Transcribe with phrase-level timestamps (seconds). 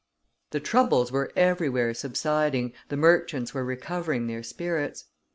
[0.49, 5.05] The troubles were everywhere subsiding, the merchants were recovering their spirits.